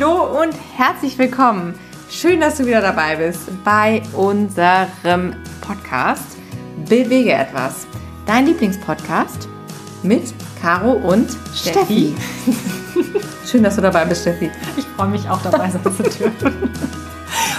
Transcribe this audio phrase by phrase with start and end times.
[0.00, 1.74] Hallo und herzlich willkommen.
[2.08, 6.38] Schön, dass du wieder dabei bist bei unserem Podcast
[6.88, 7.86] Bewege etwas.
[8.24, 9.46] Dein Lieblingspodcast
[10.02, 10.32] mit
[10.62, 12.14] Caro und Steffi.
[13.46, 14.50] Schön, dass du dabei bist, Steffi.
[14.78, 16.70] Ich freue mich auch dabei sein zu dürfen.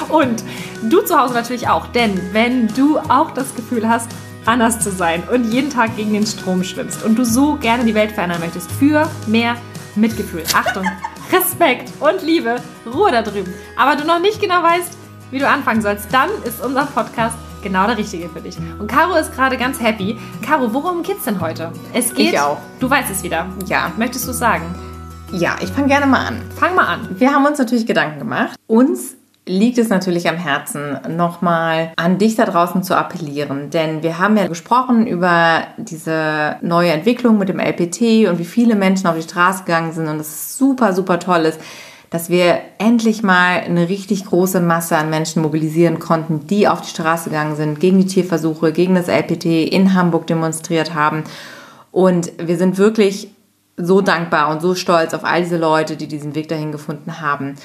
[0.10, 0.44] Und
[0.90, 4.10] du zu Hause natürlich auch, denn wenn du auch das Gefühl hast,
[4.46, 7.94] anders zu sein und jeden Tag gegen den Strom schwimmst und du so gerne die
[7.94, 9.58] Welt verändern möchtest für mehr
[9.96, 10.88] Mitgefühl, Achtung,
[11.32, 14.98] Respekt und Liebe, Ruhe da drüben, aber du noch nicht genau weißt,
[15.32, 18.58] wie du anfangen sollst, dann ist unser Podcast genau der richtige für dich.
[18.80, 20.18] Und Caro ist gerade ganz happy.
[20.46, 21.72] Caro, worum geht's denn heute?
[21.94, 22.34] Es geht.
[22.34, 22.58] Ich auch.
[22.80, 23.48] Du weißt es wieder.
[23.68, 23.92] Ja.
[23.98, 24.66] Möchtest du es sagen?
[25.32, 26.42] Ja, ich fange gerne mal an.
[26.58, 27.08] Fang mal an.
[27.18, 28.56] Wir haben uns natürlich Gedanken gemacht.
[28.68, 29.16] Uns
[29.48, 33.72] liegt es natürlich am Herzen, nochmal an dich da draußen zu appellieren.
[33.72, 38.76] Denn wir haben ja gesprochen über diese neue Entwicklung mit dem LPT und wie viele
[38.76, 41.60] Menschen auf die Straße gegangen sind und es super, super toll ist,
[42.12, 46.90] dass wir endlich mal eine richtig große Masse an Menschen mobilisieren konnten, die auf die
[46.90, 51.24] Straße gegangen sind, gegen die Tierversuche, gegen das LPT in Hamburg demonstriert haben.
[51.92, 53.30] Und wir sind wirklich
[53.78, 57.56] so dankbar und so stolz auf all diese Leute, die diesen Weg dahin gefunden haben.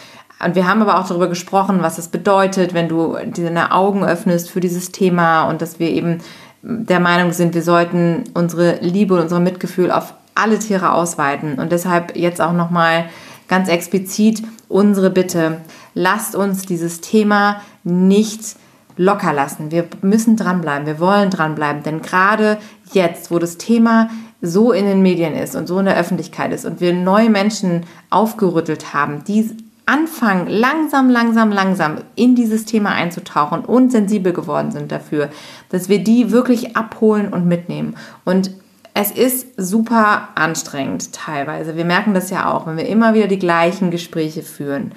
[0.45, 4.51] Und wir haben aber auch darüber gesprochen, was es bedeutet, wenn du deine Augen öffnest
[4.51, 6.19] für dieses Thema und dass wir eben
[6.63, 11.59] der Meinung sind, wir sollten unsere Liebe und unser Mitgefühl auf alle Tiere ausweiten.
[11.59, 13.07] Und deshalb jetzt auch nochmal
[13.49, 15.61] ganz explizit unsere Bitte,
[15.95, 18.57] lasst uns dieses Thema nicht
[18.97, 19.71] locker lassen.
[19.71, 22.59] Wir müssen dranbleiben, wir wollen dranbleiben, denn gerade
[22.93, 24.11] jetzt, wo das Thema
[24.43, 27.85] so in den Medien ist und so in der Öffentlichkeit ist und wir neue Menschen
[28.11, 34.91] aufgerüttelt haben, die anfangen, langsam, langsam, langsam in dieses Thema einzutauchen und sensibel geworden sind
[34.91, 35.31] dafür,
[35.71, 37.97] dass wir die wirklich abholen und mitnehmen.
[38.25, 38.51] Und
[38.95, 41.77] es ist super anstrengend teilweise.
[41.77, 44.93] Wir merken das ja auch, wenn wir immer wieder die gleichen Gespräche führen,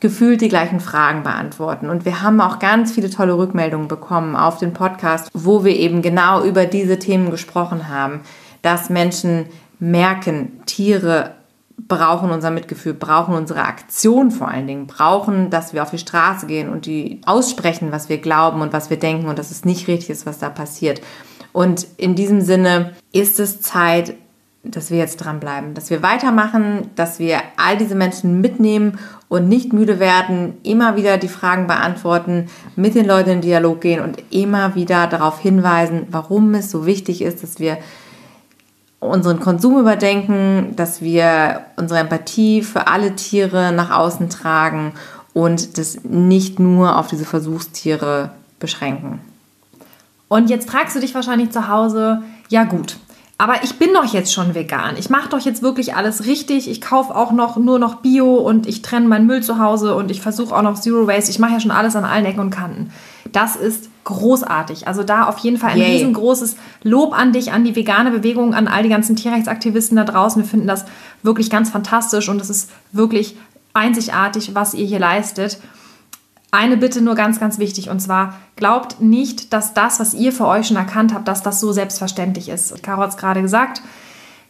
[0.00, 1.88] gefühlt die gleichen Fragen beantworten.
[1.88, 6.02] Und wir haben auch ganz viele tolle Rückmeldungen bekommen auf den Podcast, wo wir eben
[6.02, 8.20] genau über diese Themen gesprochen haben,
[8.62, 9.46] dass Menschen
[9.80, 11.34] merken, Tiere
[11.86, 16.46] brauchen unser Mitgefühl, brauchen unsere Aktion vor allen Dingen, brauchen, dass wir auf die Straße
[16.46, 19.86] gehen und die aussprechen, was wir glauben und was wir denken und dass es nicht
[19.86, 21.00] richtig ist, was da passiert.
[21.52, 24.14] Und in diesem Sinne ist es Zeit,
[24.64, 29.72] dass wir jetzt dranbleiben, dass wir weitermachen, dass wir all diese Menschen mitnehmen und nicht
[29.72, 34.74] müde werden, immer wieder die Fragen beantworten, mit den Leuten in Dialog gehen und immer
[34.74, 37.78] wieder darauf hinweisen, warum es so wichtig ist, dass wir
[39.00, 44.92] unseren Konsum überdenken, dass wir unsere Empathie für alle Tiere nach außen tragen
[45.32, 49.20] und das nicht nur auf diese Versuchstiere beschränken.
[50.26, 52.96] Und jetzt fragst du dich wahrscheinlich zu Hause, ja gut,
[53.40, 54.96] aber ich bin doch jetzt schon vegan.
[54.98, 56.68] Ich mache doch jetzt wirklich alles richtig.
[56.68, 60.10] Ich kaufe auch noch nur noch Bio und ich trenne meinen Müll zu Hause und
[60.10, 61.30] ich versuche auch noch Zero Waste.
[61.30, 62.90] Ich mache ja schon alles an allen Ecken und Kanten.
[63.30, 64.88] Das ist großartig.
[64.88, 65.92] Also da auf jeden Fall ein Yay.
[65.92, 70.42] riesengroßes Lob an dich, an die vegane Bewegung, an all die ganzen Tierrechtsaktivisten da draußen.
[70.42, 70.84] Wir finden das
[71.22, 73.36] wirklich ganz fantastisch und es ist wirklich
[73.72, 75.60] einzigartig, was ihr hier leistet.
[76.50, 80.46] Eine Bitte nur ganz, ganz wichtig und zwar glaubt nicht, dass das, was ihr für
[80.46, 82.82] euch schon erkannt habt, dass das so selbstverständlich ist.
[82.82, 83.82] Caro hat es gerade gesagt,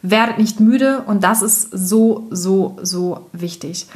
[0.01, 3.87] werdet nicht müde und das ist so, so, so wichtig.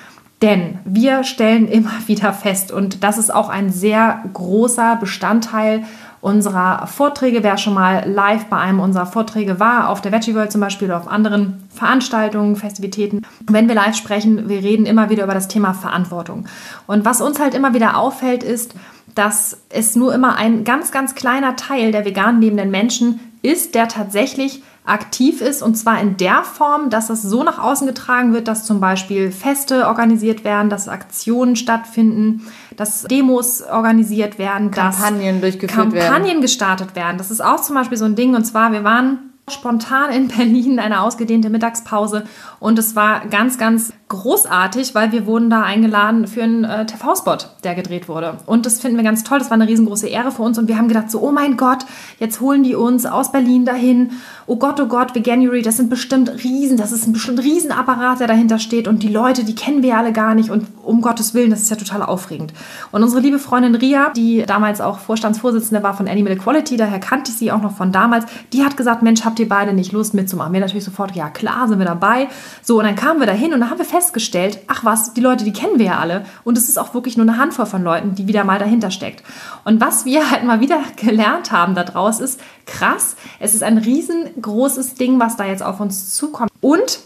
[0.41, 5.85] Denn wir stellen immer wieder fest, und das ist auch ein sehr großer Bestandteil
[6.23, 7.43] unserer Vorträge.
[7.43, 10.87] Wer schon mal live bei einem unserer Vorträge war, auf der Veggie World zum Beispiel
[10.87, 15.49] oder auf anderen Veranstaltungen, Festivitäten, wenn wir live sprechen, wir reden immer wieder über das
[15.49, 16.45] Thema Verantwortung.
[16.87, 18.73] Und was uns halt immer wieder auffällt, ist,
[19.15, 23.89] dass es nur immer ein ganz, ganz kleiner Teil der vegan lebenden Menschen ist, der
[23.89, 28.47] tatsächlich aktiv ist und zwar in der Form, dass es so nach außen getragen wird,
[28.47, 35.71] dass zum Beispiel Feste organisiert werden, dass Aktionen stattfinden, dass Demos organisiert werden, Kampagnen durchgeführt
[35.71, 36.13] Kampagnen werden.
[36.13, 37.17] Kampagnen gestartet werden.
[37.17, 39.19] Das ist auch zum Beispiel so ein Ding und zwar, wir waren
[39.49, 42.25] spontan in Berlin eine ausgedehnte Mittagspause
[42.59, 47.37] und es war ganz, ganz großartig, weil wir wurden da eingeladen für einen äh, TV-Spot,
[47.63, 48.37] der gedreht wurde.
[48.45, 49.39] Und das finden wir ganz toll.
[49.39, 51.85] Das war eine riesengroße Ehre für uns und wir haben gedacht so, oh mein Gott,
[52.19, 54.11] jetzt holen die uns aus Berlin dahin.
[54.45, 58.27] Oh Gott, oh Gott, Veganuary, das sind bestimmt Riesen, das ist ein bestimmt Riesenapparat, der
[58.27, 61.49] dahinter steht und die Leute, die kennen wir alle gar nicht und um Gottes Willen,
[61.49, 62.53] das ist ja total aufregend.
[62.91, 67.31] Und unsere liebe Freundin Ria, die damals auch Vorstandsvorsitzende war von Animal Equality, daher kannte
[67.31, 70.13] ich sie auch noch von damals, die hat gesagt, Mensch, habt ihr beide nicht Lust
[70.13, 70.53] mitzumachen?
[70.53, 72.27] Wir natürlich sofort, ja klar, sind wir dabei.
[72.61, 75.45] So, und dann kamen wir dahin und dann haben wir festgestellt, ach was, die Leute,
[75.45, 76.25] die kennen wir ja alle.
[76.43, 79.23] Und es ist auch wirklich nur eine Handvoll von Leuten, die wieder mal dahinter steckt.
[79.63, 84.95] Und was wir halt mal wieder gelernt haben daraus ist, krass, es ist ein riesengroßes
[84.95, 86.51] Ding, was da jetzt auf uns zukommt.
[86.59, 86.99] Und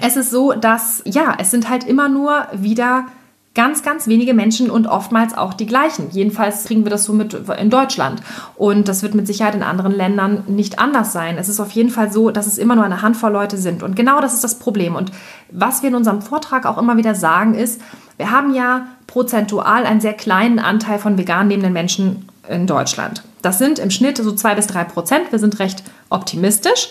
[0.00, 3.06] es ist so, dass, ja, es sind halt immer nur wieder
[3.60, 6.08] ganz, ganz wenige Menschen und oftmals auch die gleichen.
[6.12, 8.22] Jedenfalls kriegen wir das so mit in Deutschland.
[8.56, 11.36] Und das wird mit Sicherheit in anderen Ländern nicht anders sein.
[11.36, 13.82] Es ist auf jeden Fall so, dass es immer nur eine Handvoll Leute sind.
[13.82, 14.96] Und genau das ist das Problem.
[14.96, 15.12] Und
[15.50, 17.82] was wir in unserem Vortrag auch immer wieder sagen, ist,
[18.16, 23.22] wir haben ja prozentual einen sehr kleinen Anteil von vegan lebenden Menschen in Deutschland.
[23.42, 25.32] Das sind im Schnitt so zwei bis drei Prozent.
[25.32, 26.88] Wir sind recht optimistisch.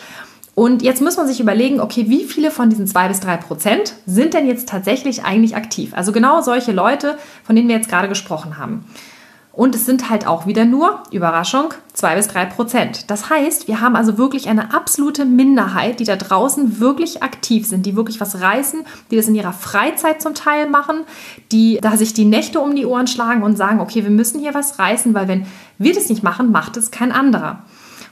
[0.59, 3.93] Und jetzt muss man sich überlegen, okay, wie viele von diesen zwei bis drei Prozent
[4.05, 5.93] sind denn jetzt tatsächlich eigentlich aktiv?
[5.93, 8.83] Also genau solche Leute, von denen wir jetzt gerade gesprochen haben.
[9.53, 13.09] Und es sind halt auch wieder nur, Überraschung, zwei bis drei Prozent.
[13.09, 17.85] Das heißt, wir haben also wirklich eine absolute Minderheit, die da draußen wirklich aktiv sind,
[17.85, 18.81] die wirklich was reißen,
[19.11, 21.05] die das in ihrer Freizeit zum Teil machen,
[21.53, 24.53] die da sich die Nächte um die Ohren schlagen und sagen, okay, wir müssen hier
[24.53, 25.45] was reißen, weil wenn
[25.77, 27.63] wir das nicht machen, macht es kein anderer.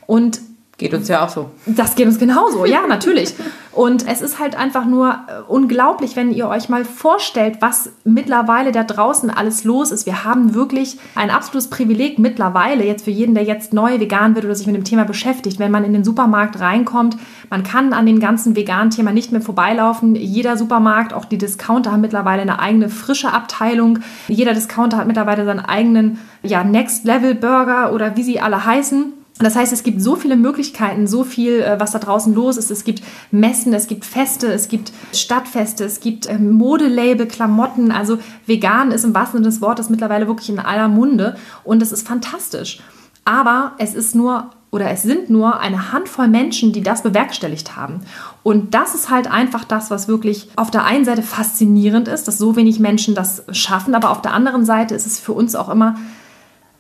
[0.05, 0.39] Und
[0.77, 1.50] Geht uns ja auch so.
[1.65, 3.33] Das geht uns genauso, ja, natürlich.
[3.71, 8.71] Und es ist halt einfach nur äh, unglaublich, wenn ihr euch mal vorstellt, was mittlerweile
[8.71, 10.06] da draußen alles los ist.
[10.06, 14.45] Wir haben wirklich ein absolutes Privileg mittlerweile, jetzt für jeden, der jetzt neu vegan wird
[14.45, 17.18] oder sich mit dem Thema beschäftigt, wenn man in den Supermarkt reinkommt.
[17.50, 20.15] Man kann an dem ganzen veganen Thema nicht mehr vorbeilaufen.
[20.15, 24.00] Jeder Supermarkt, auch die Discounter haben mittlerweile eine eigene frische Abteilung.
[24.27, 29.13] Jeder Discounter hat mittlerweile seinen eigenen ja, Next Level Burger oder wie sie alle heißen.
[29.39, 32.72] Das heißt, es gibt so viele Möglichkeiten, so viel, äh, was da draußen los ist.
[32.72, 37.92] Es gibt Messen, es gibt Feste, es gibt Stadtfeste, es gibt ähm, Modelabel, Klamotten.
[37.92, 41.92] Also vegan ist im wahrsten Sinne des Wortes mittlerweile wirklich in aller Munde und es
[41.92, 42.80] ist fantastisch.
[43.25, 48.01] Aber es ist nur oder es sind nur eine Handvoll Menschen, die das bewerkstelligt haben.
[48.44, 52.38] Und das ist halt einfach das, was wirklich auf der einen Seite faszinierend ist, dass
[52.38, 55.69] so wenig Menschen das schaffen, aber auf der anderen Seite ist es für uns auch
[55.69, 55.95] immer,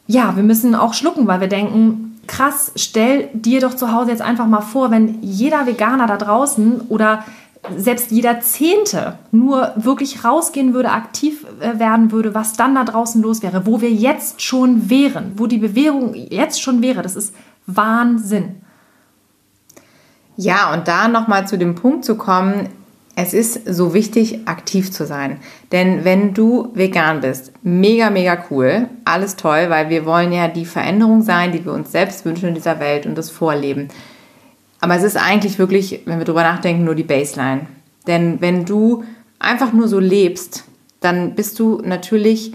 [0.05, 4.21] ja, wir müssen auch schlucken, weil wir denken, krass, stell dir doch zu Hause jetzt
[4.21, 7.23] einfach mal vor, wenn jeder Veganer da draußen oder
[7.75, 13.21] selbst jeder Zehnte nur wirklich rausgehen würde, aktiv äh, werden würde, was dann da draußen
[13.21, 17.01] los wäre, wo wir jetzt schon wären, wo die Bewegung jetzt schon wäre.
[17.01, 17.33] Das ist
[17.65, 18.61] Wahnsinn.
[20.37, 22.69] Ja, und da nochmal zu dem Punkt zu kommen,
[23.19, 25.39] es ist so wichtig, aktiv zu sein.
[25.71, 30.67] Denn wenn du vegan bist, mega, mega cool, alles toll, weil wir wollen ja die
[30.67, 33.87] Veränderung sein, die wir uns selbst wünschen in dieser Welt und das Vorleben.
[34.81, 37.61] Aber es ist eigentlich wirklich, wenn wir drüber nachdenken, nur die Baseline.
[38.05, 39.03] Denn wenn du
[39.39, 40.65] einfach nur so lebst,
[40.99, 42.53] dann bist du natürlich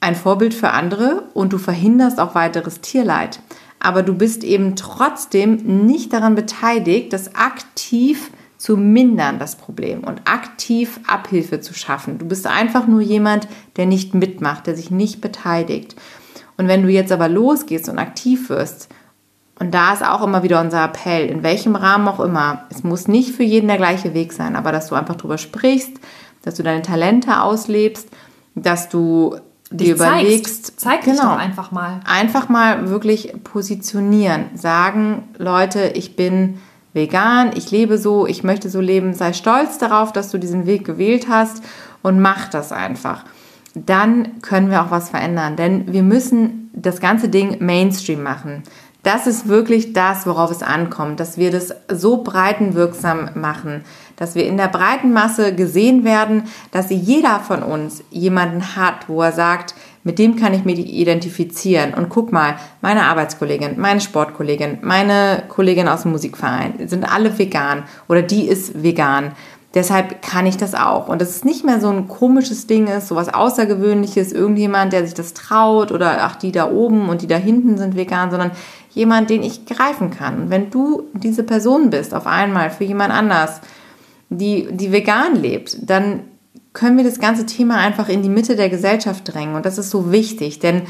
[0.00, 3.38] ein Vorbild für andere und du verhinderst auch weiteres Tierleid.
[3.78, 10.20] Aber du bist eben trotzdem nicht daran beteiligt, dass aktiv zu mindern, das Problem, und
[10.26, 12.18] aktiv Abhilfe zu schaffen.
[12.18, 15.96] Du bist einfach nur jemand, der nicht mitmacht, der sich nicht beteiligt.
[16.58, 18.90] Und wenn du jetzt aber losgehst und aktiv wirst,
[19.58, 23.08] und da ist auch immer wieder unser Appell, in welchem Rahmen auch immer, es muss
[23.08, 25.92] nicht für jeden der gleiche Weg sein, aber dass du einfach drüber sprichst,
[26.42, 28.10] dass du deine Talente auslebst,
[28.54, 29.36] dass du
[29.70, 32.00] Dich dir überlegst, zeig genau, einfach mal.
[32.04, 36.58] Einfach mal wirklich positionieren, sagen, Leute, ich bin
[36.92, 40.84] vegan, ich lebe so, ich möchte so leben, sei stolz darauf, dass du diesen Weg
[40.84, 41.62] gewählt hast
[42.02, 43.24] und mach das einfach.
[43.74, 48.64] Dann können wir auch was verändern, denn wir müssen das ganze Ding Mainstream machen.
[49.02, 53.84] Das ist wirklich das, worauf es ankommt, dass wir das so breitenwirksam machen,
[54.16, 59.22] dass wir in der breiten Masse gesehen werden, dass jeder von uns jemanden hat, wo
[59.22, 61.94] er sagt, mit dem kann ich mich identifizieren.
[61.94, 67.84] Und guck mal, meine Arbeitskollegin, meine Sportkollegin, meine Kollegin aus dem Musikverein sind alle vegan
[68.08, 69.32] oder die ist vegan.
[69.74, 71.06] Deshalb kann ich das auch.
[71.06, 75.04] Und dass es nicht mehr so ein komisches Ding ist, so was Außergewöhnliches, irgendjemand, der
[75.04, 78.50] sich das traut oder ach, die da oben und die da hinten sind vegan, sondern
[78.90, 80.42] jemand, den ich greifen kann.
[80.42, 83.60] Und wenn du diese Person bist, auf einmal für jemand anders,
[84.28, 86.22] die, die vegan lebt, dann
[86.72, 89.54] können wir das ganze Thema einfach in die Mitte der Gesellschaft drängen.
[89.54, 90.82] Und das ist so wichtig, denn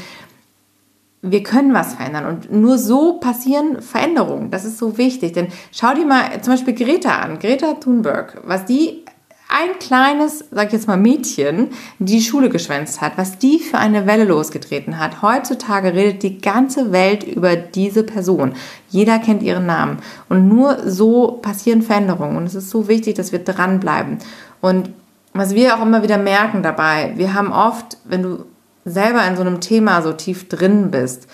[1.21, 4.49] wir können was verändern und nur so passieren Veränderungen.
[4.49, 8.65] Das ist so wichtig, denn schau dir mal zum Beispiel Greta an, Greta Thunberg, was
[8.65, 9.05] die
[9.51, 14.07] ein kleines, sag ich jetzt mal Mädchen, die Schule geschwänzt hat, was die für eine
[14.07, 15.21] Welle losgetreten hat.
[15.21, 18.53] Heutzutage redet die ganze Welt über diese Person.
[18.89, 19.97] Jeder kennt ihren Namen
[20.29, 24.19] und nur so passieren Veränderungen und es ist so wichtig, dass wir dranbleiben.
[24.61, 24.91] Und
[25.33, 28.45] was wir auch immer wieder merken dabei, wir haben oft, wenn du
[28.85, 31.27] selber in so einem Thema so tief drin bist,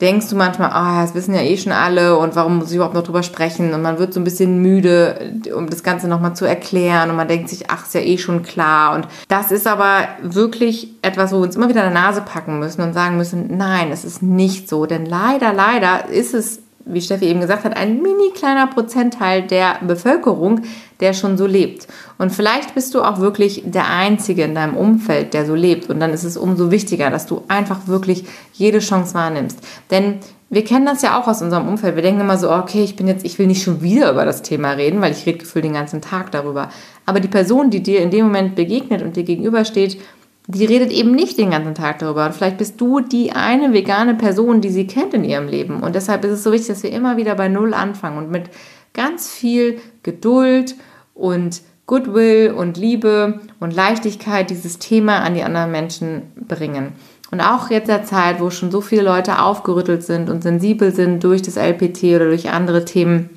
[0.00, 2.74] denkst du manchmal, ah, oh, das wissen ja eh schon alle und warum muss ich
[2.74, 3.72] überhaupt noch drüber sprechen?
[3.72, 7.28] Und man wird so ein bisschen müde, um das Ganze nochmal zu erklären und man
[7.28, 8.96] denkt sich, ach, ist ja eh schon klar.
[8.96, 12.58] Und das ist aber wirklich etwas, wo wir uns immer wieder an der Nase packen
[12.58, 14.86] müssen und sagen müssen, nein, es ist nicht so.
[14.86, 19.76] Denn leider, leider ist es wie Steffi eben gesagt hat, ein mini kleiner Prozentteil der
[19.82, 20.62] Bevölkerung,
[21.02, 21.88] der schon so lebt.
[22.16, 25.90] Und vielleicht bist du auch wirklich der Einzige in deinem Umfeld, der so lebt.
[25.90, 29.58] Und dann ist es umso wichtiger, dass du einfach wirklich jede Chance wahrnimmst.
[29.90, 31.96] Denn wir kennen das ja auch aus unserem Umfeld.
[31.96, 34.42] Wir denken immer so, okay, ich bin jetzt, ich will nicht schon wieder über das
[34.42, 36.70] Thema reden, weil ich rede gefühlt den ganzen Tag darüber.
[37.04, 39.98] Aber die Person, die dir in dem Moment begegnet und dir gegenübersteht,
[40.46, 42.26] die redet eben nicht den ganzen Tag darüber.
[42.26, 45.82] Und vielleicht bist du die eine vegane Person, die sie kennt in ihrem Leben.
[45.82, 48.50] Und deshalb ist es so wichtig, dass wir immer wieder bei Null anfangen und mit
[48.92, 50.74] ganz viel Geduld
[51.22, 56.92] und Goodwill und Liebe und Leichtigkeit dieses Thema an die anderen Menschen bringen.
[57.30, 61.22] Und auch jetzt der Zeit, wo schon so viele Leute aufgerüttelt sind und sensibel sind
[61.22, 63.30] durch das LPT oder durch andere Themen,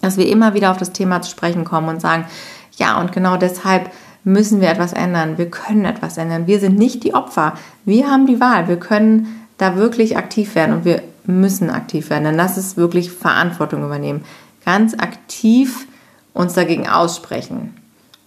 [0.00, 2.26] dass wir immer wieder auf das Thema zu sprechen kommen und sagen,
[2.76, 3.90] ja, und genau deshalb
[4.24, 5.38] müssen wir etwas ändern.
[5.38, 6.48] Wir können etwas ändern.
[6.48, 7.54] Wir sind nicht die Opfer.
[7.84, 8.66] Wir haben die Wahl.
[8.68, 12.24] Wir können da wirklich aktiv werden und wir müssen aktiv werden.
[12.24, 14.24] Denn das ist wirklich Verantwortung übernehmen.
[14.64, 15.86] Ganz aktiv
[16.34, 17.74] uns dagegen aussprechen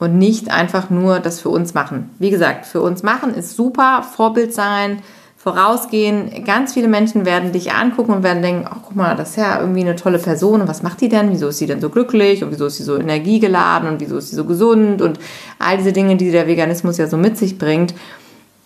[0.01, 2.09] und nicht einfach nur das für uns machen.
[2.17, 5.03] Wie gesagt, für uns machen ist super, Vorbild sein,
[5.37, 6.43] vorausgehen.
[6.43, 9.59] Ganz viele Menschen werden dich angucken und werden denken, ach guck mal, das ist ja
[9.59, 11.31] irgendwie eine tolle Person und was macht die denn?
[11.31, 14.29] Wieso ist sie denn so glücklich und wieso ist sie so energiegeladen und wieso ist
[14.29, 15.19] sie so gesund und
[15.59, 17.93] all diese Dinge, die der Veganismus ja so mit sich bringt.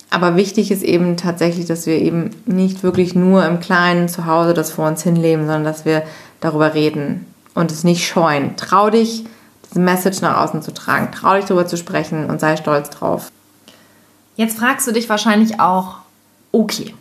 [0.10, 4.54] Aber wichtig ist eben tatsächlich, dass wir eben nicht wirklich nur im Kleinen zu Hause
[4.54, 6.04] das vor uns hinleben, sondern dass wir
[6.40, 7.26] darüber reden
[7.56, 8.56] und es nicht scheuen.
[8.58, 9.26] Trau dich,
[9.68, 11.12] diese Message nach außen zu tragen.
[11.12, 13.32] Trau dich darüber zu sprechen und sei stolz drauf.
[14.36, 15.96] Jetzt fragst du dich wahrscheinlich auch,
[16.52, 16.94] okay,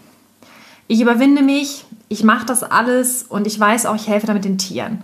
[0.87, 4.59] ich überwinde mich, ich mache das alles und ich weiß auch, ich helfe damit den
[4.59, 5.03] Tieren.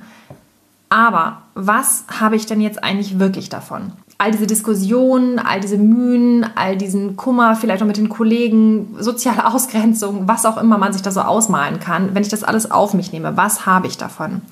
[0.88, 3.92] Aber was habe ich denn jetzt eigentlich wirklich davon?
[4.18, 9.46] All diese Diskussionen, all diese Mühen, all diesen Kummer, vielleicht auch mit den Kollegen, soziale
[9.46, 12.92] Ausgrenzung, was auch immer man sich da so ausmalen kann, wenn ich das alles auf
[12.92, 14.42] mich nehme, was habe ich davon?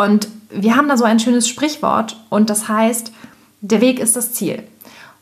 [0.00, 3.12] Und wir haben da so ein schönes Sprichwort und das heißt,
[3.60, 4.62] der Weg ist das Ziel.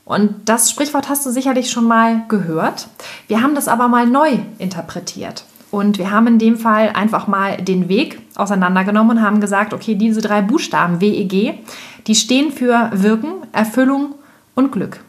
[0.05, 2.87] Und das Sprichwort hast du sicherlich schon mal gehört.
[3.27, 5.45] Wir haben das aber mal neu interpretiert.
[5.73, 9.97] Und wir haben in dem Fall einfach mal den Weg auseinandergenommen und haben gesagt, okay,
[9.97, 11.59] diese drei Buchstaben WEG,
[12.07, 14.15] die stehen für Wirken, Erfüllung
[14.55, 15.01] und Glück.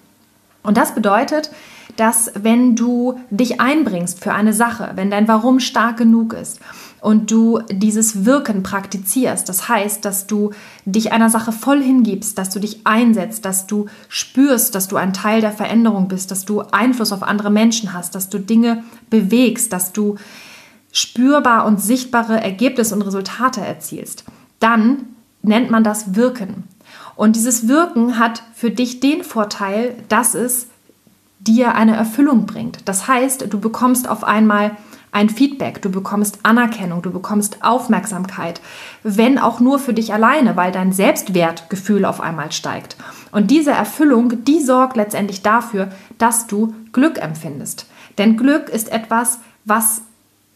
[0.64, 1.52] Und das bedeutet,
[1.96, 6.60] dass wenn du dich einbringst für eine Sache, wenn dein Warum stark genug ist
[7.02, 10.52] und du dieses Wirken praktizierst, das heißt, dass du
[10.86, 15.14] dich einer Sache voll hingibst, dass du dich einsetzt, dass du spürst, dass du ein
[15.14, 19.72] Teil der Veränderung bist, dass du Einfluss auf andere Menschen hast, dass du Dinge bewegst,
[19.72, 20.18] dass du
[20.92, 24.24] spürbar und sichtbare Ergebnisse und Resultate erzielst,
[24.60, 25.06] dann
[25.42, 26.64] nennt man das Wirken.
[27.16, 30.68] Und dieses Wirken hat für dich den Vorteil, dass es
[31.40, 32.88] dir eine Erfüllung bringt.
[32.88, 34.78] Das heißt, du bekommst auf einmal
[35.12, 38.62] ein Feedback, du bekommst Anerkennung, du bekommst Aufmerksamkeit,
[39.04, 42.96] wenn auch nur für dich alleine, weil dein Selbstwertgefühl auf einmal steigt.
[43.32, 47.88] Und diese Erfüllung, die sorgt letztendlich dafür, dass du Glück empfindest.
[48.18, 50.04] Denn Glück ist etwas, was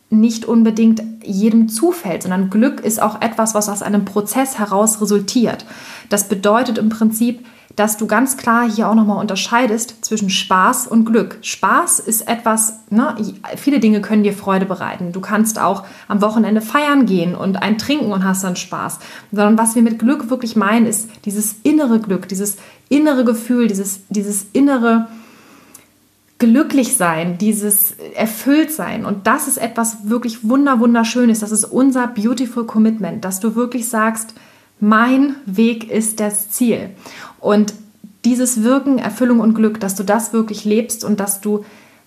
[0.09, 5.65] nicht unbedingt jedem zufällt, sondern Glück ist auch etwas, was aus einem Prozess heraus resultiert.
[6.09, 11.05] Das bedeutet im Prinzip, dass du ganz klar hier auch nochmal unterscheidest zwischen Spaß und
[11.05, 11.39] Glück.
[11.41, 13.15] Spaß ist etwas, ne,
[13.55, 15.11] viele Dinge können dir Freude bereiten.
[15.11, 18.99] Du kannst auch am Wochenende feiern gehen und ein Trinken und hast dann Spaß.
[19.31, 22.57] Sondern was wir mit Glück wirklich meinen, ist dieses innere Glück, dieses
[22.89, 25.07] innere Gefühl, dieses, dieses innere
[26.37, 29.05] Glücklichsein, dieses Erfülltsein.
[29.05, 31.39] Und das ist etwas wirklich wunder, wunderschönes.
[31.39, 34.35] Das ist unser Beautiful Commitment, dass du wirklich sagst,
[34.79, 36.89] mein Weg ist das Ziel.
[37.43, 37.73] Und
[38.23, 41.65] dieses Wirken, Erfüllung und Glück, dass du das wirklich lebst und dass du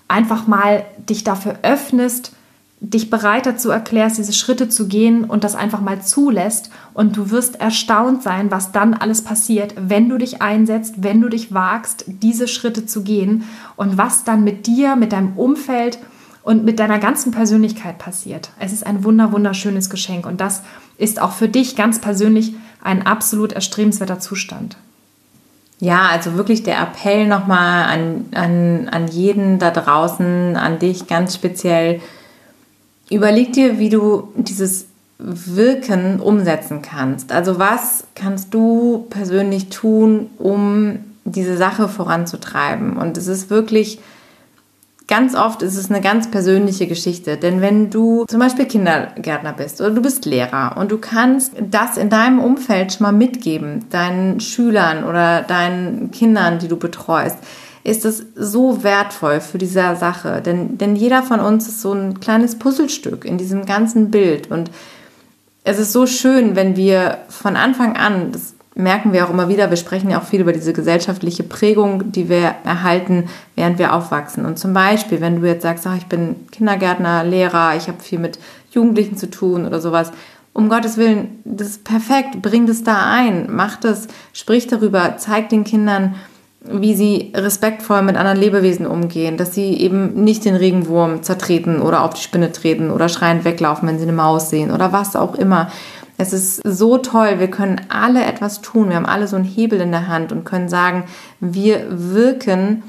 [0.09, 2.33] einfach mal dich dafür öffnest,
[2.81, 6.71] dich bereit dazu erklärst, diese Schritte zu gehen und das einfach mal zulässt.
[6.95, 11.29] Und du wirst erstaunt sein, was dann alles passiert, wenn du dich einsetzt, wenn du
[11.29, 13.45] dich wagst, diese Schritte zu gehen
[13.77, 15.99] und was dann mit dir, mit deinem Umfeld
[16.43, 18.51] und mit deiner ganzen Persönlichkeit passiert.
[18.59, 20.63] Es ist ein wunder, wunderschönes Geschenk und das
[20.97, 24.79] ist auch für dich ganz persönlich ein absolut erstrebenswerter Zustand.
[25.79, 31.35] Ja, also wirklich der Appell nochmal an, an, an jeden da draußen, an dich ganz
[31.35, 32.01] speziell.
[33.11, 34.87] Überleg dir, wie du dieses
[35.19, 37.33] Wirken umsetzen kannst.
[37.33, 42.97] Also was kannst du persönlich tun, um diese Sache voranzutreiben?
[42.97, 43.99] Und es ist wirklich
[45.09, 49.81] Ganz oft ist es eine ganz persönliche Geschichte, denn wenn du zum Beispiel Kindergärtner bist
[49.81, 54.41] oder du bist Lehrer und du kannst das in deinem Umfeld schon mal mitgeben, deinen
[54.41, 57.39] Schülern oder deinen Kindern, die du betreust,
[57.85, 62.19] ist es so wertvoll für diese Sache, denn, denn jeder von uns ist so ein
[62.19, 64.51] kleines Puzzlestück in diesem ganzen Bild.
[64.51, 64.73] Und
[65.63, 69.71] es ist so schön, wenn wir von Anfang an, das merken wir auch immer wieder,
[69.71, 74.45] wir sprechen ja auch viel über diese gesellschaftliche Prägung, die wir erhalten, während wir aufwachsen.
[74.45, 78.19] Und zum Beispiel, wenn du jetzt sagst, ach, ich bin Kindergärtner, Lehrer, ich habe viel
[78.19, 78.39] mit
[78.71, 80.13] Jugendlichen zu tun oder sowas,
[80.53, 85.49] um Gottes Willen, das ist perfekt, bring das da ein, mach das, sprich darüber, zeig
[85.49, 86.15] den Kindern,
[86.61, 92.03] wie sie respektvoll mit anderen Lebewesen umgehen, dass sie eben nicht den Regenwurm zertreten oder
[92.03, 95.35] auf die Spinne treten oder schreiend weglaufen, wenn sie eine Maus sehen oder was auch
[95.35, 95.71] immer.
[96.19, 99.81] Es ist so toll, wir können alle etwas tun, wir haben alle so einen Hebel
[99.81, 101.05] in der Hand und können sagen,
[101.41, 102.83] wir wirken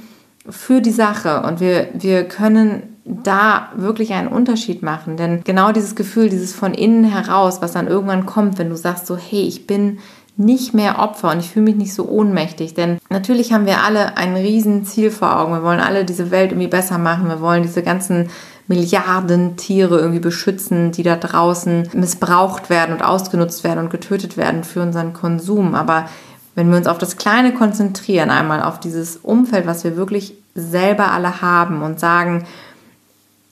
[0.49, 5.17] für die Sache und wir, wir können da wirklich einen Unterschied machen.
[5.17, 9.07] Denn genau dieses Gefühl, dieses von innen heraus, was dann irgendwann kommt, wenn du sagst
[9.07, 9.99] so, hey, ich bin
[10.35, 12.75] nicht mehr Opfer und ich fühle mich nicht so ohnmächtig.
[12.75, 15.53] Denn natürlich haben wir alle ein riesen Ziel vor Augen.
[15.53, 17.27] Wir wollen alle diese Welt irgendwie besser machen.
[17.27, 18.29] Wir wollen diese ganzen
[18.67, 24.63] Milliarden Tiere irgendwie beschützen, die da draußen missbraucht werden und ausgenutzt werden und getötet werden
[24.63, 25.73] für unseren Konsum.
[25.73, 26.09] Aber
[26.55, 31.11] wenn wir uns auf das Kleine konzentrieren, einmal auf dieses Umfeld, was wir wirklich selber
[31.11, 32.45] alle haben und sagen,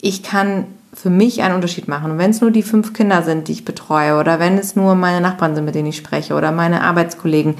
[0.01, 2.11] ich kann für mich einen Unterschied machen.
[2.11, 4.95] Und wenn es nur die fünf Kinder sind, die ich betreue, oder wenn es nur
[4.95, 7.55] meine Nachbarn sind, mit denen ich spreche, oder meine Arbeitskollegen,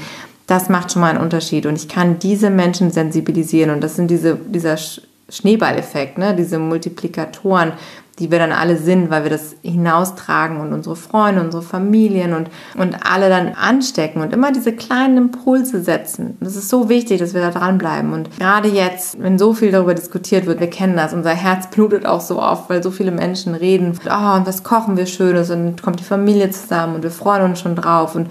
[0.48, 1.66] das macht schon mal einen Unterschied.
[1.66, 3.72] Und ich kann diese Menschen sensibilisieren.
[3.72, 4.78] Und das sind diese, dieser
[5.30, 6.36] Schneeballeffekt, ne?
[6.36, 7.74] diese Multiplikatoren,
[8.20, 12.50] die wir dann alle sind, weil wir das hinaustragen und unsere Freunde, unsere Familien und,
[12.76, 16.38] und alle dann anstecken und immer diese kleinen Impulse setzen.
[16.40, 18.14] Es ist so wichtig, dass wir da dranbleiben.
[18.14, 22.06] Und gerade jetzt, wenn so viel darüber diskutiert wird, wir kennen das, unser Herz blutet
[22.06, 25.82] auch so oft, weil so viele Menschen reden, oh, und was kochen wir Schönes und
[25.82, 28.30] kommt die Familie zusammen und wir freuen uns schon drauf und,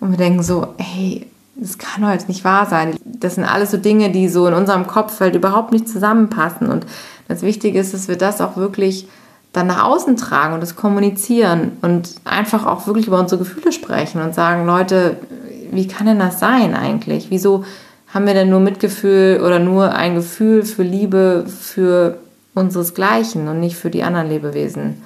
[0.00, 1.26] und wir denken so, hey,
[1.58, 2.96] das kann heute nicht wahr sein.
[3.04, 6.68] Das sind alles so Dinge, die so in unserem Kopf halt überhaupt nicht zusammenpassen.
[6.68, 6.86] Und
[7.26, 9.08] das Wichtige ist, dass wir das auch wirklich
[9.52, 14.22] dann nach außen tragen und das kommunizieren und einfach auch wirklich über unsere Gefühle sprechen
[14.22, 15.16] und sagen, Leute,
[15.72, 17.26] wie kann denn das sein eigentlich?
[17.30, 17.64] Wieso
[18.14, 22.18] haben wir denn nur Mitgefühl oder nur ein Gefühl für Liebe für
[22.54, 25.02] unseresgleichen und nicht für die anderen Lebewesen?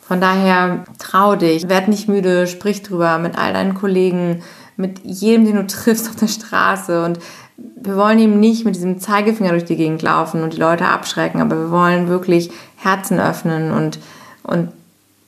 [0.00, 4.42] Von daher trau dich, werd nicht müde, sprich drüber mit all deinen Kollegen,
[4.80, 7.04] mit jedem, den du triffst auf der Straße.
[7.04, 7.18] Und
[7.56, 11.40] wir wollen eben nicht mit diesem Zeigefinger durch die Gegend laufen und die Leute abschrecken,
[11.40, 13.98] aber wir wollen wirklich Herzen öffnen und,
[14.42, 14.68] und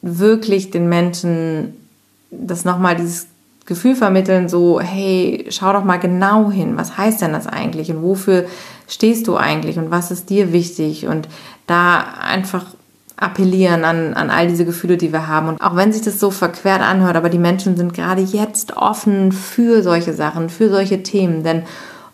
[0.01, 1.75] wirklich den Menschen
[2.31, 3.27] das nochmal dieses
[3.67, 7.91] Gefühl vermitteln, so, hey, schau doch mal genau hin, was heißt denn das eigentlich?
[7.91, 8.47] Und wofür
[8.89, 9.79] stehst du eigentlich?
[9.79, 11.07] Und was ist dir wichtig?
[11.07, 11.29] Und
[11.67, 12.67] da einfach
[13.23, 15.49] appellieren an, an all diese Gefühle, die wir haben.
[15.49, 19.31] Und auch wenn sich das so verquert anhört, aber die Menschen sind gerade jetzt offen
[19.31, 21.63] für solche Sachen, für solche Themen, denn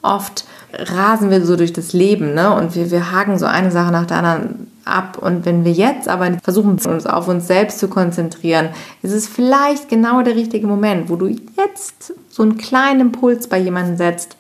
[0.03, 2.55] oft rasen wir so durch das Leben ne?
[2.55, 5.19] und wir, wir haken so eine Sache nach der anderen ab.
[5.19, 8.69] Und wenn wir jetzt aber versuchen, uns auf uns selbst zu konzentrieren,
[9.03, 13.59] ist es vielleicht genau der richtige Moment, wo du jetzt so einen kleinen Impuls bei
[13.59, 14.37] jemandem setzt.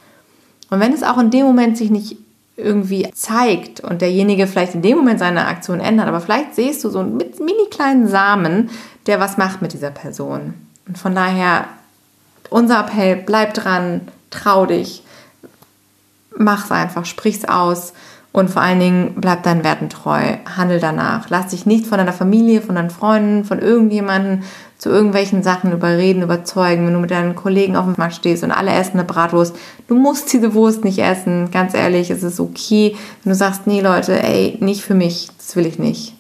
[0.70, 2.18] Und wenn es auch in dem Moment sich nicht
[2.58, 6.90] irgendwie zeigt und derjenige vielleicht in dem Moment seine Aktion ändert, aber vielleicht siehst du
[6.90, 8.70] so einen mini kleinen Samen,
[9.06, 10.54] der was macht mit dieser Person.
[10.86, 11.66] Und von daher
[12.50, 15.04] unser Appell, bleib dran, trau dich,
[16.36, 17.92] mach's einfach, sprich's aus
[18.32, 20.20] und vor allen Dingen bleib deinen Werten treu,
[20.56, 21.30] handel danach.
[21.30, 24.42] Lass dich nicht von deiner Familie, von deinen Freunden, von irgendjemandem
[24.78, 26.86] zu irgendwelchen Sachen überreden, überzeugen.
[26.86, 29.54] Wenn du mit deinen Kollegen auf dem Markt stehst und alle essen eine Bratwurst,
[29.88, 31.50] du musst diese Wurst nicht essen.
[31.50, 35.56] Ganz ehrlich, es ist okay, wenn du sagst, nee Leute, ey, nicht für mich, das
[35.56, 36.14] will ich nicht.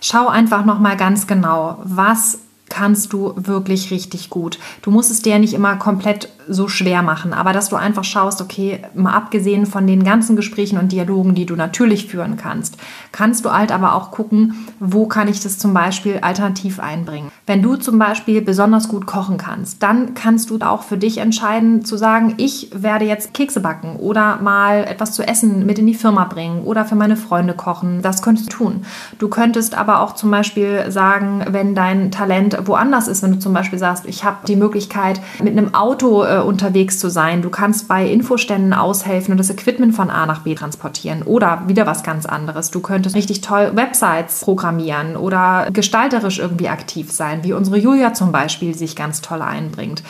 [0.00, 2.40] Schau einfach noch mal ganz genau, was
[2.74, 4.58] kannst du wirklich richtig gut.
[4.82, 8.42] Du musst es dir nicht immer komplett so schwer machen, aber dass du einfach schaust,
[8.42, 12.76] okay, mal abgesehen von den ganzen Gesprächen und Dialogen, die du natürlich führen kannst,
[13.12, 17.30] kannst du halt aber auch gucken, wo kann ich das zum Beispiel alternativ einbringen.
[17.46, 21.84] Wenn du zum Beispiel besonders gut kochen kannst, dann kannst du auch für dich entscheiden
[21.84, 25.94] zu sagen, ich werde jetzt Kekse backen oder mal etwas zu essen mit in die
[25.94, 28.02] Firma bringen oder für meine Freunde kochen.
[28.02, 28.84] Das könntest du tun.
[29.18, 33.52] Du könntest aber auch zum Beispiel sagen, wenn dein Talent woanders ist, wenn du zum
[33.52, 37.88] Beispiel sagst, ich habe die Möglichkeit, mit einem Auto äh, unterwegs zu sein, du kannst
[37.88, 42.26] bei Infoständen aushelfen und das Equipment von A nach B transportieren oder wieder was ganz
[42.26, 42.70] anderes.
[42.70, 48.32] Du könntest richtig toll Websites programmieren oder gestalterisch irgendwie aktiv sein, wie unsere Julia zum
[48.32, 50.02] Beispiel sich ganz toll einbringt.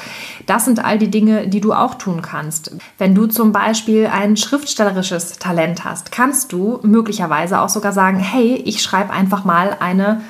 [0.47, 2.77] Das sind all die Dinge, die du auch tun kannst.
[2.99, 8.55] Wenn du zum Beispiel ein schriftstellerisches Talent hast, kannst du möglicherweise auch sogar sagen, hey,
[8.65, 10.21] ich schreibe einfach mal eine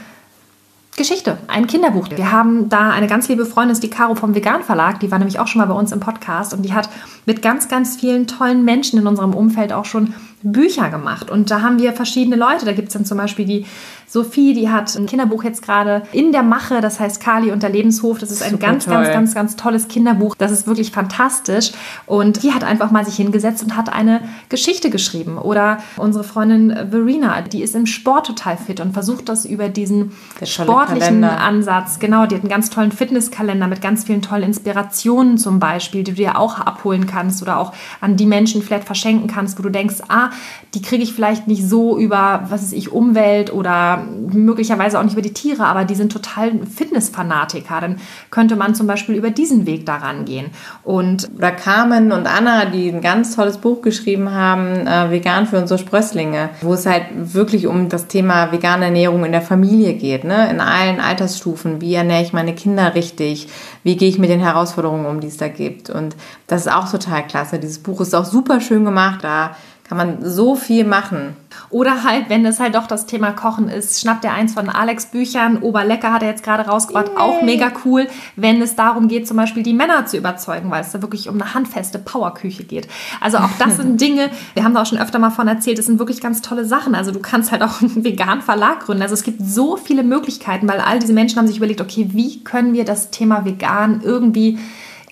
[0.96, 2.08] Geschichte, ein Kinderbuch.
[2.10, 5.18] Wir haben da eine ganz liebe Freundin, ist die Caro vom Vegan Verlag, die war
[5.18, 6.88] nämlich auch schon mal bei uns im Podcast und die hat
[7.26, 11.30] mit ganz, ganz vielen tollen Menschen in unserem Umfeld auch schon Bücher gemacht.
[11.30, 12.66] Und da haben wir verschiedene Leute.
[12.66, 13.66] Da gibt es dann zum Beispiel die
[14.06, 17.70] Sophie, die hat ein Kinderbuch jetzt gerade in der Mache, das heißt Kali und der
[17.70, 18.18] Lebenshof.
[18.18, 18.94] Das ist ein Super ganz, toll.
[18.94, 20.36] ganz, ganz, ganz tolles Kinderbuch.
[20.36, 21.72] Das ist wirklich fantastisch.
[22.06, 25.38] Und die hat einfach mal sich hingesetzt und hat eine Geschichte geschrieben.
[25.38, 30.12] Oder unsere Freundin Verena, die ist im Sport total fit und versucht das über diesen
[30.42, 31.40] sportlichen Kalender.
[31.40, 31.98] Ansatz.
[31.98, 36.12] Genau, die hat einen ganz tollen Fitnesskalender mit ganz vielen tollen Inspirationen zum Beispiel, die
[36.12, 39.70] du dir auch abholen kannst oder auch an die Menschen vielleicht verschenken kannst, wo du
[39.70, 40.30] denkst, ah,
[40.74, 45.12] die kriege ich vielleicht nicht so über, was weiß ich, Umwelt oder möglicherweise auch nicht
[45.12, 47.80] über die Tiere, aber die sind total Fitnessfanatiker.
[47.80, 50.46] Dann könnte man zum Beispiel über diesen Weg daran gehen.
[50.82, 55.58] Und oder Carmen und Anna, die ein ganz tolles Buch geschrieben haben, äh, Vegan für
[55.58, 60.24] unsere Sprösslinge, wo es halt wirklich um das Thema vegane Ernährung in der Familie geht,
[60.24, 60.50] ne?
[60.50, 61.80] in allen Altersstufen.
[61.80, 63.48] Wie ernähre ich meine Kinder richtig?
[63.84, 65.90] Wie gehe ich mit den Herausforderungen um, die es da gibt?
[65.90, 66.16] Und
[66.46, 67.58] das ist auch total klasse.
[67.58, 69.22] Dieses Buch ist auch super schön gemacht.
[69.22, 71.36] Da kann man so viel machen.
[71.68, 75.06] Oder halt, wenn es halt doch das Thema Kochen ist, schnappt er eins von Alex
[75.06, 75.58] Büchern.
[75.58, 77.08] Oberlecker hat er jetzt gerade rausgebracht.
[77.08, 77.16] Yay.
[77.18, 80.92] Auch mega cool, wenn es darum geht, zum Beispiel die Männer zu überzeugen, weil es
[80.92, 82.88] da wirklich um eine handfeste Powerküche geht.
[83.20, 85.86] Also auch das sind Dinge, wir haben da auch schon öfter mal von erzählt, das
[85.86, 86.94] sind wirklich ganz tolle Sachen.
[86.94, 89.02] Also du kannst halt auch einen veganen Verlag gründen.
[89.02, 92.42] Also es gibt so viele Möglichkeiten, weil all diese Menschen haben sich überlegt, okay, wie
[92.42, 94.58] können wir das Thema vegan irgendwie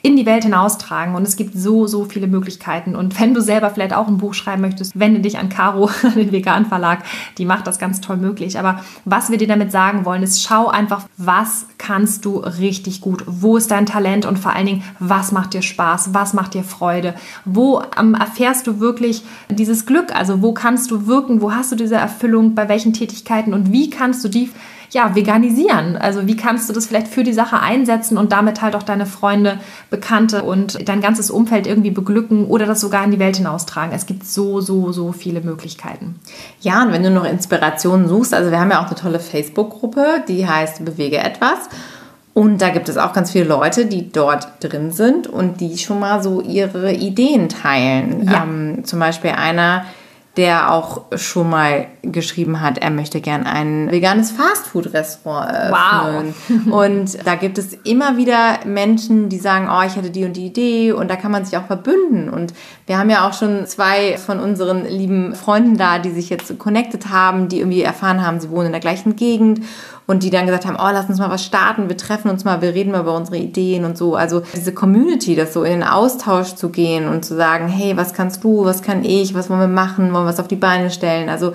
[0.03, 1.15] in die Welt hinaustragen.
[1.15, 2.97] Und es gibt so, so viele Möglichkeiten.
[2.97, 6.33] Und wenn du selber vielleicht auch ein Buch schreiben möchtest, wende dich an Caro, den
[6.33, 7.05] Vegan Verlag.
[7.39, 8.59] Die macht das ganz toll möglich.
[8.59, 13.23] Aber was wir dir damit sagen wollen, ist, schau einfach, was kannst du richtig gut?
[13.27, 14.27] Wo ist dein Talent?
[14.27, 16.13] Und vor allen Dingen, was macht dir Spaß?
[16.13, 17.15] Was macht dir Freude?
[17.45, 20.15] Wo ähm, erfährst du wirklich dieses Glück?
[20.15, 21.41] Also wo kannst du wirken?
[21.41, 22.57] Wo hast du diese Erfüllung?
[22.57, 23.55] Bei welchen Tätigkeiten?
[23.55, 24.51] Und wie kannst du die
[24.93, 25.97] ja, veganisieren?
[25.97, 29.07] Also wie kannst du das vielleicht für die Sache einsetzen und damit halt auch deine
[29.07, 29.59] Freunde,
[29.91, 33.95] Bekannte und dein ganzes Umfeld irgendwie beglücken oder das sogar in die Welt hinaustragen?
[33.95, 36.21] Es gibt so, so, so viele Möglichkeiten.
[36.61, 40.25] Ja, und wenn du noch Inspirationen suchst, also wir haben ja auch eine tolle Facebook-Gruppe,
[40.29, 41.71] die heißt Bewege etwas.
[42.35, 46.01] Und da gibt es auch ganz viele Leute, die dort drin sind und die schon
[46.01, 48.27] mal so ihre Ideen teilen.
[48.27, 48.45] Ja.
[48.45, 49.85] Ähm, zum Beispiel einer,
[50.37, 56.35] der auch schon mal geschrieben hat, er möchte gern ein veganes Fastfood-Restaurant eröffnen.
[56.49, 56.87] Wow.
[56.87, 60.47] Und da gibt es immer wieder Menschen, die sagen, oh, ich hatte die und die
[60.47, 62.31] Idee und da kann man sich auch verbünden.
[62.31, 62.55] Und
[62.87, 67.11] wir haben ja auch schon zwei von unseren lieben Freunden da, die sich jetzt connected
[67.11, 69.61] haben, die irgendwie erfahren haben, sie wohnen in der gleichen Gegend
[70.07, 72.61] und die dann gesagt haben, oh, lass uns mal was starten, wir treffen uns mal,
[72.61, 74.17] wir reden mal über unsere Ideen und so.
[74.17, 78.15] Also diese Community, das so in den Austausch zu gehen und zu sagen, hey, was
[78.15, 80.91] kannst du, was kann ich, was wollen wir machen, wollen wir was auf die Beine
[80.91, 81.29] stellen.
[81.29, 81.53] Also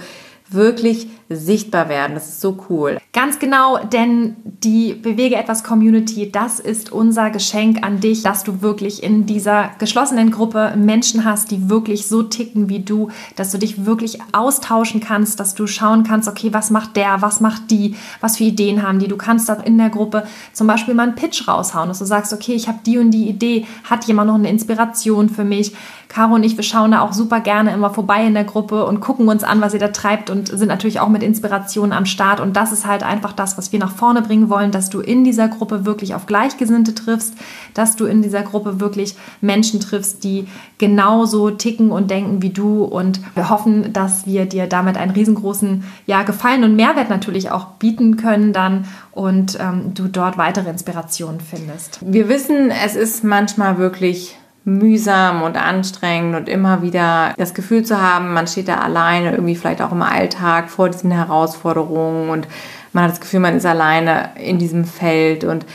[0.50, 2.14] wirklich sichtbar werden.
[2.14, 3.00] Das ist so cool.
[3.12, 8.62] Ganz genau, denn die Bewege etwas Community, das ist unser Geschenk an dich, dass du
[8.62, 13.58] wirklich in dieser geschlossenen Gruppe Menschen hast, die wirklich so ticken wie du, dass du
[13.58, 17.96] dich wirklich austauschen kannst, dass du schauen kannst, okay, was macht der, was macht die,
[18.22, 19.08] was für Ideen haben die.
[19.08, 22.32] Du kannst auch in der Gruppe zum Beispiel mal einen Pitch raushauen, dass du sagst,
[22.34, 25.74] okay, ich habe die und die Idee, hat jemand noch eine Inspiration für mich?
[26.10, 29.02] Caro und ich, wir schauen da auch super gerne immer vorbei in der Gruppe und
[29.02, 32.40] gucken uns an, was ihr da treibt und sind natürlich auch mit Inspiration am Start.
[32.40, 35.24] Und das ist halt einfach das, was wir nach vorne bringen wollen, dass du in
[35.24, 37.34] dieser Gruppe wirklich auf Gleichgesinnte triffst,
[37.74, 42.84] dass du in dieser Gruppe wirklich Menschen triffst, die genauso ticken und denken wie du.
[42.84, 47.66] Und wir hoffen, dass wir dir damit einen riesengroßen ja, Gefallen und Mehrwert natürlich auch
[47.80, 52.00] bieten können dann und ähm, du dort weitere Inspirationen findest.
[52.02, 58.02] Wir wissen, es ist manchmal wirklich mühsam und anstrengend und immer wieder das Gefühl zu
[58.02, 62.48] haben, man steht da alleine, irgendwie vielleicht auch im Alltag vor diesen Herausforderungen und
[62.92, 65.66] man hat das Gefühl, man ist alleine in diesem Feld und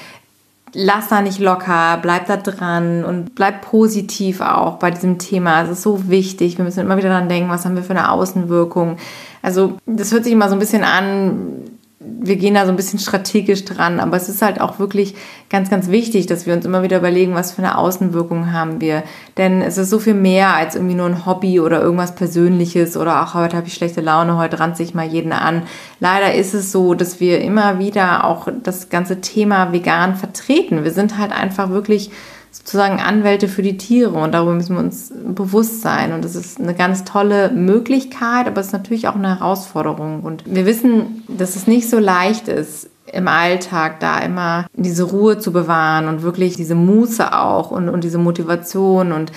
[0.75, 5.63] lass da nicht locker, bleib da dran und bleib positiv auch bei diesem Thema.
[5.63, 6.59] Es ist so wichtig.
[6.59, 8.99] Wir müssen immer wieder dran denken, was haben wir für eine Außenwirkung.
[9.41, 12.99] Also, das hört sich immer so ein bisschen an, wir gehen da so ein bisschen
[12.99, 15.15] strategisch dran, aber es ist halt auch wirklich
[15.51, 19.03] ganz, ganz wichtig, dass wir uns immer wieder überlegen, was für eine Außenwirkung haben wir.
[19.37, 23.23] Denn es ist so viel mehr als irgendwie nur ein Hobby oder irgendwas Persönliches oder
[23.23, 25.63] auch heute habe ich schlechte Laune, heute ranze ich mal jeden an.
[26.01, 30.85] Leider ist es so, dass wir immer wieder auch das ganze Thema vegan vertreten.
[30.85, 32.11] Wir sind halt einfach wirklich
[32.53, 36.13] sozusagen Anwälte für die Tiere und darüber müssen wir uns bewusst sein.
[36.13, 40.21] Und das ist eine ganz tolle Möglichkeit, aber es ist natürlich auch eine Herausforderung.
[40.23, 45.39] Und wir wissen, dass es nicht so leicht ist, im Alltag da immer diese Ruhe
[45.39, 49.13] zu bewahren und wirklich diese Muße auch und, und diese Motivation.
[49.13, 49.33] Und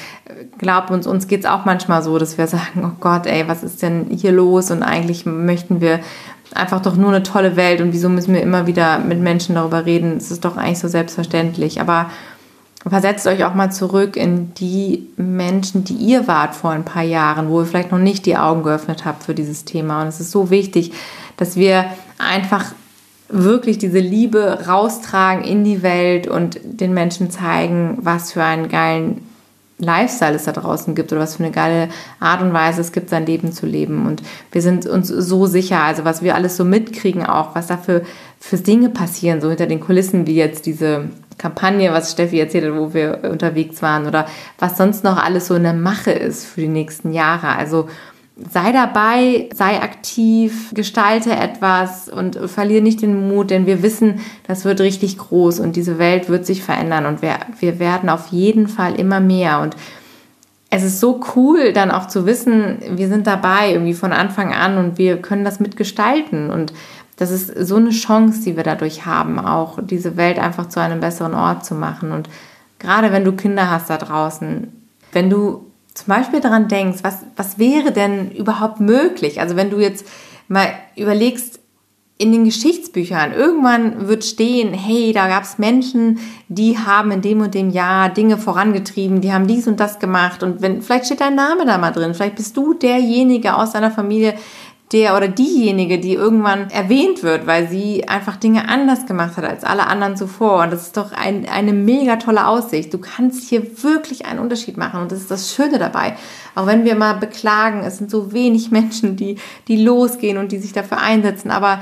[0.57, 3.81] glaubt uns, uns geht's auch manchmal so, dass wir sagen, oh Gott, ey, was ist
[3.81, 4.71] denn hier los?
[4.71, 6.01] Und eigentlich möchten wir
[6.53, 9.85] einfach doch nur eine tolle Welt und wieso müssen wir immer wieder mit Menschen darüber
[9.85, 10.17] reden?
[10.17, 11.81] Es ist doch eigentlich so selbstverständlich.
[11.81, 12.09] Aber
[12.89, 17.49] versetzt euch auch mal zurück in die Menschen, die ihr wart vor ein paar Jahren,
[17.49, 20.01] wo ihr vielleicht noch nicht die Augen geöffnet habt für dieses Thema.
[20.01, 20.93] Und es ist so wichtig,
[21.37, 21.85] dass wir
[22.19, 22.73] einfach
[23.27, 29.27] wirklich diese Liebe raustragen in die Welt und den Menschen zeigen, was für einen geilen
[29.77, 33.09] Lifestyle es da draußen gibt oder was für eine geile Art und Weise es gibt,
[33.09, 34.05] sein Leben zu leben.
[34.05, 34.21] Und
[34.51, 38.03] wir sind uns so sicher, also was wir alles so mitkriegen auch, was da für,
[38.39, 42.79] für Dinge passieren, so hinter den Kulissen, wie jetzt diese Kampagne, was Steffi erzählt hat,
[42.79, 44.25] wo wir unterwegs waren oder
[44.59, 47.49] was sonst noch alles so in der Mache ist für die nächsten Jahre.
[47.55, 47.87] Also
[48.51, 54.65] sei dabei, sei aktiv, gestalte etwas und verliere nicht den Mut, denn wir wissen, das
[54.65, 58.67] wird richtig groß und diese Welt wird sich verändern und wir, wir werden auf jeden
[58.67, 59.75] Fall immer mehr und
[60.69, 64.77] es ist so cool, dann auch zu wissen, wir sind dabei irgendwie von Anfang an
[64.77, 66.73] und wir können das mitgestalten und
[67.17, 70.99] das ist so eine Chance, die wir dadurch haben, auch diese Welt einfach zu einem
[70.99, 72.29] besseren Ort zu machen und
[72.79, 74.67] gerade wenn du Kinder hast da draußen,
[75.11, 79.39] wenn du zum Beispiel daran denkst, was, was wäre denn überhaupt möglich?
[79.39, 80.05] Also wenn du jetzt
[80.49, 81.59] mal überlegst,
[82.17, 87.41] in den Geschichtsbüchern, irgendwann wird stehen, hey, da gab es Menschen, die haben in dem
[87.41, 90.41] und dem Jahr Dinge vorangetrieben, die haben dies und das gemacht.
[90.41, 93.91] Und wenn, vielleicht steht dein Name da mal drin, vielleicht bist du derjenige aus deiner
[93.91, 94.35] Familie,
[94.91, 99.63] der oder diejenige, die irgendwann erwähnt wird, weil sie einfach Dinge anders gemacht hat als
[99.63, 100.61] alle anderen zuvor.
[100.61, 102.93] Und das ist doch ein, eine mega tolle Aussicht.
[102.93, 106.15] Du kannst hier wirklich einen Unterschied machen und das ist das Schöne dabei.
[106.53, 110.59] Auch wenn wir mal beklagen, es sind so wenig Menschen, die, die losgehen und die
[110.59, 111.79] sich dafür einsetzen, aber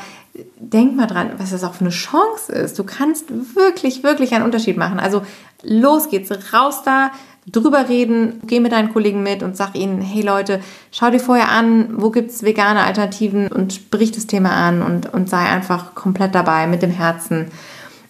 [0.57, 2.79] denk mal dran, was das auch für eine Chance ist.
[2.79, 4.99] Du kannst wirklich, wirklich einen Unterschied machen.
[4.99, 5.21] Also
[5.61, 7.11] los geht's, raus da,
[7.51, 11.49] drüber reden, geh mit deinen Kollegen mit und sag ihnen, hey Leute, schau dir vorher
[11.49, 15.95] an, wo gibt es vegane Alternativen und sprich das Thema an und, und sei einfach
[15.95, 17.47] komplett dabei mit dem Herzen.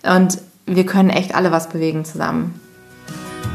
[0.03, 2.59] Und wir können echt alle was bewegen zusammen.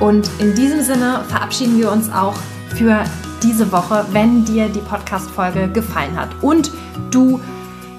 [0.01, 2.37] Und in diesem Sinne verabschieden wir uns auch
[2.75, 3.05] für
[3.43, 6.71] diese Woche, wenn dir die Podcast-Folge gefallen hat und
[7.11, 7.41] du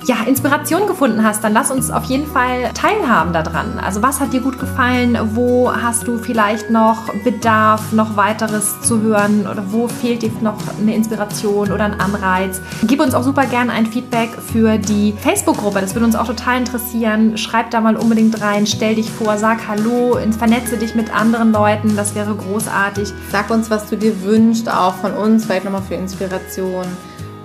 [0.05, 3.79] ja, Inspiration gefunden hast, dann lass uns auf jeden Fall teilhaben daran.
[3.79, 5.17] Also was hat dir gut gefallen?
[5.33, 9.47] Wo hast du vielleicht noch Bedarf, noch weiteres zu hören?
[9.47, 12.61] Oder wo fehlt dir noch eine Inspiration oder ein Anreiz?
[12.83, 15.81] Gib uns auch super gerne ein Feedback für die Facebook-Gruppe.
[15.81, 17.37] Das würde uns auch total interessieren.
[17.37, 21.95] Schreib da mal unbedingt rein, stell dich vor, sag Hallo, vernetze dich mit anderen Leuten.
[21.95, 23.09] Das wäre großartig.
[23.31, 26.85] Sag uns, was du dir wünschst, auch von uns, vielleicht nochmal für Inspiration.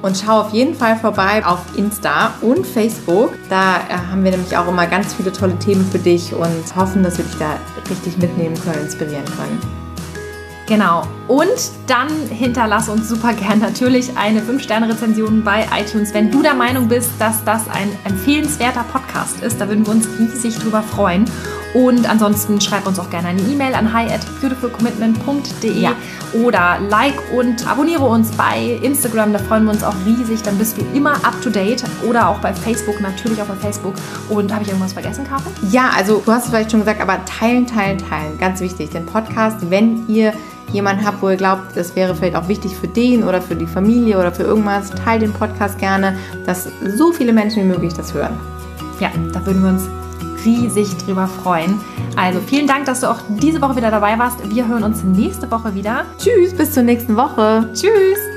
[0.05, 3.31] Und schau auf jeden Fall vorbei auf Insta und Facebook.
[3.49, 7.03] Da äh, haben wir nämlich auch immer ganz viele tolle Themen für dich und hoffen,
[7.03, 7.57] dass wir dich da
[7.89, 9.59] richtig mitnehmen können, inspirieren können.
[10.67, 11.05] Genau.
[11.27, 16.89] Und dann hinterlass uns super gern natürlich eine 5-Sterne-Rezension bei iTunes, wenn du der Meinung
[16.89, 19.59] bist, dass das ein empfehlenswerter Podcast ist.
[19.59, 21.25] Da würden wir uns riesig drüber freuen.
[21.75, 25.93] Und ansonsten schreib uns auch gerne eine E-Mail an hi at beautifulcommitment.de ja.
[26.33, 30.41] oder like und abonniere uns bei Instagram, da freuen wir uns auch riesig.
[30.43, 33.95] Dann bist du immer up to date oder auch bei Facebook, natürlich auch bei Facebook.
[34.29, 35.53] Und habe ich irgendwas vergessen, Karin?
[35.73, 38.39] Ja, also du hast es vielleicht schon gesagt, aber teilen, teilen, teilen.
[38.39, 38.91] Ganz wichtig.
[38.91, 40.33] Den Podcast, wenn ihr
[40.73, 43.67] jemanden habt, wo ihr glaubt, das wäre vielleicht auch wichtig für den oder für die
[43.67, 48.15] Familie oder für irgendwas, teilt den Podcast gerne, dass so viele Menschen wie möglich das
[48.15, 48.39] hören.
[49.01, 49.89] Ja, da würden wir uns
[50.45, 51.81] riesig drüber freuen.
[52.17, 54.39] Also vielen Dank, dass du auch diese Woche wieder dabei warst.
[54.51, 56.05] Wir hören uns nächste Woche wieder.
[56.19, 57.71] Tschüss, bis zur nächsten Woche.
[57.75, 58.34] Tschüss.